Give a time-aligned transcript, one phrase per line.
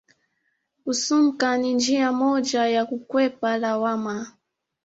[0.85, 4.33] Kusumka ni njia moja ya kukwepa lawama